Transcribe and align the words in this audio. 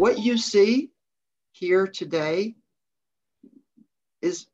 what 0.00 0.18
you 0.18 0.38
see 0.38 0.90
here 1.52 1.86
today 1.86 2.54
is 4.22 4.46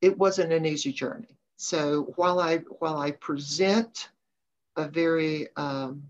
it 0.00 0.16
wasn't 0.16 0.50
an 0.54 0.64
easy 0.64 0.90
journey. 0.90 1.36
So 1.58 2.14
while 2.16 2.40
I 2.40 2.58
while 2.78 2.96
I 2.96 3.10
present 3.10 4.08
a 4.76 4.88
very 4.88 5.48
um, 5.54 6.04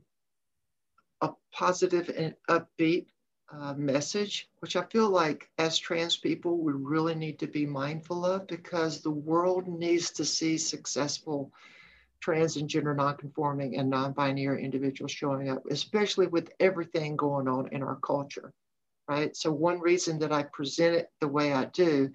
a 1.20 1.30
positive 1.52 2.10
and 2.16 2.36
upbeat 2.48 3.06
uh, 3.52 3.74
message, 3.74 4.48
which 4.60 4.76
I 4.76 4.84
feel 4.84 5.10
like 5.10 5.50
as 5.58 5.76
trans 5.76 6.16
people 6.16 6.56
we 6.58 6.72
really 6.72 7.16
need 7.16 7.40
to 7.40 7.48
be 7.48 7.66
mindful 7.66 8.24
of 8.24 8.46
because 8.46 9.00
the 9.00 9.10
world 9.10 9.66
needs 9.66 10.12
to 10.12 10.24
see 10.24 10.56
successful 10.56 11.52
trans 12.20 12.56
and 12.56 12.68
gender 12.68 12.94
nonconforming 12.94 13.76
and 13.76 13.90
non-binary 13.90 14.62
individuals 14.62 15.10
showing 15.10 15.48
up, 15.48 15.64
especially 15.70 16.26
with 16.26 16.52
everything 16.60 17.16
going 17.16 17.48
on 17.48 17.68
in 17.72 17.82
our 17.82 17.96
culture, 17.96 18.52
right? 19.10 19.36
So 19.36 19.50
one 19.50 19.80
reason 19.80 20.20
that 20.20 20.30
I 20.30 20.44
present 20.44 20.94
it 20.94 21.10
the 21.20 21.26
way 21.26 21.52
I 21.52 21.64
do 21.64 22.08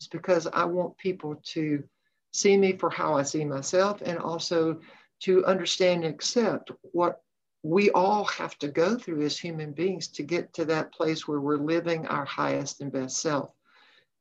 is 0.00 0.08
because 0.08 0.46
I 0.46 0.64
want 0.64 0.96
people 0.96 1.38
to 1.52 1.84
see 2.32 2.56
me 2.56 2.72
for 2.72 2.88
how 2.88 3.14
I 3.14 3.22
see 3.22 3.44
myself 3.44 4.00
and 4.00 4.18
also 4.18 4.80
to 5.24 5.44
understand 5.44 6.04
and 6.04 6.14
accept 6.14 6.70
what 6.92 7.20
we 7.62 7.90
all 7.90 8.24
have 8.24 8.56
to 8.60 8.68
go 8.68 8.96
through 8.96 9.26
as 9.26 9.38
human 9.38 9.72
beings 9.72 10.08
to 10.08 10.22
get 10.22 10.54
to 10.54 10.64
that 10.64 10.90
place 10.90 11.28
where 11.28 11.40
we're 11.40 11.58
living 11.58 12.06
our 12.06 12.24
highest 12.24 12.80
and 12.80 12.90
best 12.90 13.18
self. 13.20 13.52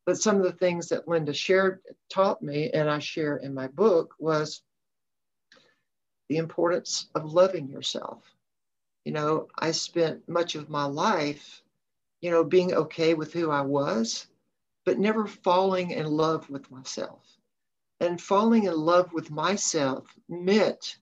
But 0.06 0.18
some 0.18 0.36
of 0.36 0.44
the 0.44 0.52
things 0.52 0.90
that 0.90 1.08
Linda 1.08 1.34
shared, 1.34 1.80
taught 2.10 2.42
me, 2.42 2.72
and 2.72 2.90
I 2.90 3.00
share 3.00 3.38
in 3.38 3.54
my 3.54 3.68
book 3.68 4.16
was 4.20 4.62
the 6.28 6.38
importance 6.38 7.08
of 7.16 7.32
loving 7.32 7.70
yourself. 7.70 8.22
You 9.06 9.14
know, 9.14 9.48
I 9.58 9.72
spent 9.72 10.28
much 10.28 10.56
of 10.56 10.70
my 10.70 10.84
life, 10.84 11.62
you 12.22 12.32
know, 12.32 12.44
being 12.44 12.74
okay 12.74 13.14
with 13.14 13.34
who 13.34 13.52
I 13.52 13.62
was, 13.62 14.28
but 14.86 15.00
never 15.00 15.28
falling 15.28 15.92
in 15.92 16.06
love 16.06 16.50
with 16.50 16.70
myself. 16.72 17.24
And 18.00 18.22
falling 18.22 18.66
in 18.66 18.76
love 18.78 19.12
with 19.14 19.32
myself 19.32 20.06
meant 20.30 20.98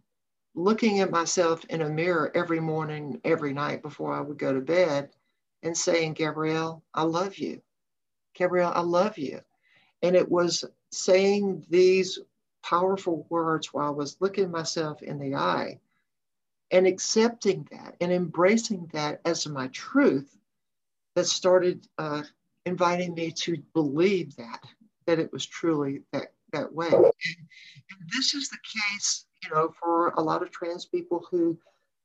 looking 0.56 1.02
at 1.02 1.12
myself 1.12 1.66
in 1.66 1.82
a 1.82 1.90
mirror 1.90 2.32
every 2.34 2.60
morning, 2.60 3.20
every 3.26 3.54
night 3.54 3.82
before 3.82 4.14
I 4.14 4.22
would 4.22 4.38
go 4.38 4.54
to 4.54 4.62
bed 4.62 5.10
and 5.64 5.78
saying, 5.78 6.14
Gabrielle, 6.14 6.84
I 6.94 7.04
love 7.04 7.38
you. 7.38 7.62
Gabrielle, 8.34 8.72
I 8.74 8.82
love 8.82 9.18
you. 9.18 9.42
And 10.02 10.16
it 10.16 10.30
was 10.30 10.64
saying 10.92 11.66
these 11.70 12.20
powerful 12.64 13.26
words 13.30 13.74
while 13.74 13.88
I 13.88 13.92
was 13.92 14.18
looking 14.20 14.50
myself 14.50 15.04
in 15.04 15.20
the 15.20 15.36
eye 15.36 15.80
and 16.72 16.88
accepting 16.88 17.68
that 17.72 17.96
and 18.02 18.12
embracing 18.12 18.90
that 18.94 19.22
as 19.26 19.48
my 19.48 19.68
truth 19.68 20.36
that 21.16 21.26
started 21.26 21.88
uh, 21.98 22.24
inviting 22.66 23.14
me 23.14 23.32
to 23.32 23.58
believe 23.74 24.36
that, 24.36 24.64
that 25.06 25.20
it 25.20 25.32
was 25.32 25.46
truly 25.46 26.02
that, 26.12 26.34
that 26.52 26.74
way. 26.74 26.88
And, 26.88 27.04
and 27.04 28.10
this 28.16 28.34
is 28.34 28.50
the 28.50 28.58
case, 28.64 29.26
you 29.44 29.50
know, 29.50 29.74
for 29.80 30.10
a 30.10 30.22
lot 30.22 30.42
of 30.42 30.52
trans 30.52 30.86
people 30.86 31.26
who 31.30 31.58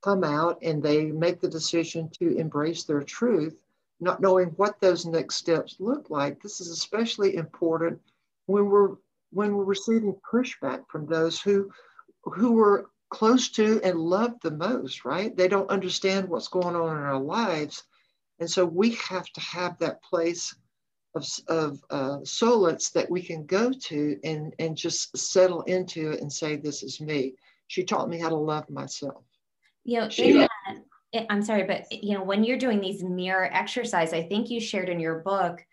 come 0.03 0.23
out 0.23 0.57
and 0.61 0.81
they 0.81 1.05
make 1.05 1.39
the 1.39 1.47
decision 1.49 2.09
to 2.19 2.37
embrace 2.37 2.83
their 2.83 3.03
truth, 3.03 3.61
not 3.99 4.21
knowing 4.21 4.47
what 4.49 4.79
those 4.79 5.05
next 5.05 5.35
steps 5.35 5.75
look 5.79 6.09
like. 6.09 6.41
This 6.41 6.59
is 6.59 6.69
especially 6.69 7.35
important 7.35 7.99
when 8.47 8.65
we're 8.69 8.95
when 9.33 9.55
we're 9.55 9.63
receiving 9.63 10.15
pushback 10.29 10.83
from 10.89 11.05
those 11.05 11.39
who 11.39 11.71
who 12.23 12.53
we're 12.53 12.85
close 13.09 13.49
to 13.49 13.79
and 13.83 13.99
love 13.99 14.39
the 14.41 14.51
most, 14.51 15.05
right? 15.05 15.35
They 15.35 15.47
don't 15.47 15.69
understand 15.69 16.29
what's 16.29 16.47
going 16.47 16.75
on 16.75 16.97
in 16.97 17.03
our 17.03 17.19
lives. 17.19 17.83
And 18.41 18.49
so 18.49 18.65
we 18.65 18.95
have 18.95 19.27
to 19.27 19.39
have 19.39 19.77
that 19.77 20.01
place 20.03 20.53
of, 21.13 21.25
of 21.47 21.83
uh, 21.91 22.17
solace 22.23 22.89
that 22.89 23.09
we 23.09 23.21
can 23.21 23.45
go 23.45 23.71
to 23.71 24.17
and, 24.23 24.53
and 24.57 24.75
just 24.75 25.15
settle 25.15 25.61
into 25.63 26.11
it 26.11 26.21
and 26.21 26.33
say, 26.33 26.55
This 26.55 26.81
is 26.81 26.99
me. 26.99 27.35
She 27.67 27.83
taught 27.83 28.09
me 28.09 28.19
how 28.19 28.29
to 28.29 28.35
love 28.35 28.67
myself. 28.69 29.23
You 29.83 30.01
know, 30.01 30.09
she, 30.09 30.33
that, 30.33 30.49
I'm 31.29 31.43
sorry, 31.43 31.63
but 31.63 31.85
you 31.91 32.17
know, 32.17 32.23
when 32.23 32.43
you're 32.43 32.57
doing 32.57 32.81
these 32.81 33.03
mirror 33.03 33.49
exercise, 33.53 34.11
I 34.11 34.23
think 34.23 34.49
you 34.49 34.59
shared 34.59 34.89
in 34.89 34.99
your 34.99 35.19
book, 35.19 35.63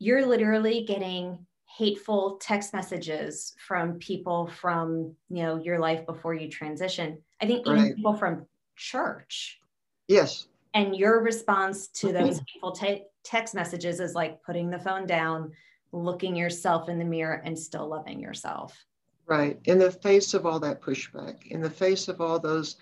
you're 0.00 0.26
literally 0.26 0.84
getting 0.84 1.46
hateful 1.76 2.38
text 2.40 2.72
messages 2.72 3.54
from 3.64 3.94
people 3.98 4.48
from 4.48 5.14
you 5.28 5.42
know 5.42 5.56
your 5.56 5.78
life 5.78 6.06
before 6.06 6.34
you 6.34 6.48
transition 6.48 7.18
i 7.42 7.46
think 7.46 7.66
even 7.66 7.82
right. 7.82 7.94
people 7.94 8.14
from 8.14 8.46
church 8.74 9.60
yes 10.08 10.48
and 10.78 10.96
your 10.96 11.22
response 11.22 11.88
to 11.88 12.12
those 12.12 12.40
hateful 12.52 12.72
te- 12.72 13.04
text 13.24 13.54
messages 13.54 14.00
is 14.00 14.14
like 14.14 14.42
putting 14.42 14.70
the 14.70 14.78
phone 14.78 15.06
down 15.06 15.52
looking 15.92 16.36
yourself 16.36 16.88
in 16.88 16.98
the 16.98 17.04
mirror 17.04 17.42
and 17.44 17.58
still 17.58 17.88
loving 17.88 18.20
yourself 18.20 18.84
right 19.26 19.58
in 19.64 19.78
the 19.78 19.90
face 19.90 20.34
of 20.34 20.46
all 20.46 20.60
that 20.60 20.80
pushback 20.80 21.46
in 21.46 21.60
the 21.60 21.70
face 21.70 22.08
of 22.08 22.20
all 22.20 22.38
those 22.38 22.76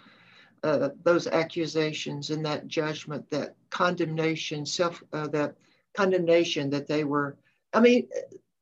uh, 0.62 0.88
those 1.04 1.26
accusations 1.26 2.30
and 2.30 2.44
that 2.44 2.66
judgment 2.66 3.28
that 3.30 3.54
condemnation 3.70 4.66
self 4.66 5.02
uh, 5.12 5.28
that 5.28 5.54
condemnation 5.94 6.68
that 6.70 6.86
they 6.86 7.04
were 7.04 7.36
i 7.72 7.80
mean 7.80 8.08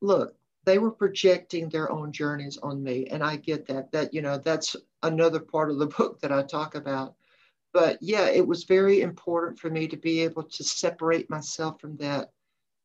look, 0.04 0.36
they 0.64 0.78
were 0.78 0.90
projecting 0.90 1.68
their 1.68 1.90
own 1.90 2.12
journeys 2.12 2.58
on 2.58 2.82
me. 2.82 3.06
And 3.06 3.22
I 3.22 3.36
get 3.36 3.66
that, 3.66 3.90
that, 3.92 4.14
you 4.14 4.22
know, 4.22 4.38
that's 4.38 4.76
another 5.02 5.40
part 5.40 5.70
of 5.70 5.78
the 5.78 5.86
book 5.98 6.20
that 6.20 6.32
I 6.32 6.42
talk 6.42 6.74
about. 6.74 7.14
But 7.74 7.98
yeah, 8.00 8.28
it 8.28 8.46
was 8.46 8.64
very 8.64 9.00
important 9.00 9.58
for 9.58 9.68
me 9.68 9.88
to 9.88 9.96
be 9.96 10.20
able 10.20 10.44
to 10.44 10.64
separate 10.64 11.28
myself 11.28 11.80
from 11.80 11.96
that 11.96 12.30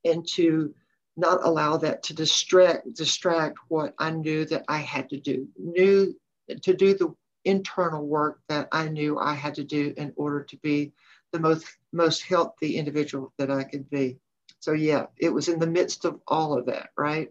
and 0.04 0.28
to 0.30 0.74
not 1.16 1.46
allow 1.46 1.78
that 1.78 2.02
to 2.04 2.14
distract 2.14 2.94
distract 2.96 3.60
what 3.68 3.94
I 4.00 4.10
knew 4.10 4.46
that 4.46 4.66
I 4.68 4.80
had 4.80 5.10
to 5.10 5.20
do, 5.20 5.48
knew 5.58 6.16
to 6.64 6.74
do 6.74 6.96
the 6.96 7.14
internal 7.46 8.06
work 8.06 8.42
that 8.50 8.68
I 8.72 8.90
knew 8.90 9.20
I 9.20 9.34
had 9.34 9.56
to 9.56 9.64
do 9.64 9.94
in 9.96 10.12
order 10.16 10.44
to 10.44 10.58
be 10.58 10.92
the 11.32 11.40
most 11.40 11.68
most 11.94 12.24
healthy 12.24 12.76
individual 12.78 13.32
that 13.38 13.52
I 13.52 13.64
could 13.66 13.90
be. 13.90 14.18
So 14.60 14.72
yeah, 14.74 15.06
it 15.18 15.30
was 15.30 15.50
in 15.50 15.60
the 15.60 15.68
midst 15.68 16.04
of 16.06 16.20
all 16.28 16.58
of 16.58 16.66
that, 16.66 16.90
right? 16.98 17.30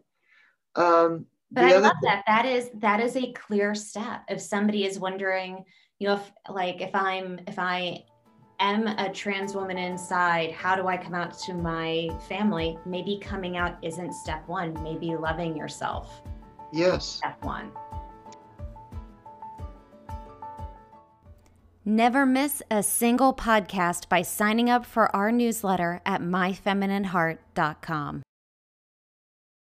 Um, 0.76 1.26
but 1.50 1.64
I 1.64 1.78
love 1.78 1.97
that. 2.03 2.25
That 2.26 2.47
is 2.47 2.70
that 2.75 3.00
is 3.00 3.16
a 3.16 3.32
clear 3.32 3.75
step. 3.75 4.25
If 4.28 4.41
somebody 4.41 4.84
is 4.84 4.98
wondering, 4.98 5.64
you 5.98 6.09
know, 6.09 6.14
if 6.14 6.32
like 6.48 6.81
if 6.81 6.94
I'm 6.94 7.41
if 7.47 7.59
I 7.59 8.04
am 8.60 8.86
a 8.86 9.12
trans 9.12 9.54
woman 9.54 9.78
inside, 9.78 10.53
how 10.53 10.76
do 10.76 10.86
I 10.86 10.97
come 10.97 11.14
out 11.14 11.38
to 11.41 11.54
my 11.54 12.09
family? 12.28 12.78
Maybe 12.84 13.19
coming 13.22 13.56
out 13.56 13.76
isn't 13.82 14.12
step 14.12 14.47
one. 14.47 14.81
Maybe 14.82 15.16
loving 15.16 15.56
yourself. 15.56 16.22
Yes. 16.72 17.06
Step 17.06 17.42
one. 17.42 17.72
Never 21.84 22.26
miss 22.26 22.62
a 22.70 22.82
single 22.82 23.32
podcast 23.32 24.10
by 24.10 24.20
signing 24.20 24.69
up 24.69 24.84
for 24.84 25.15
our 25.16 25.32
newsletter 25.32 26.03
at 26.04 26.20
myfeminineheart.com. 26.20 28.22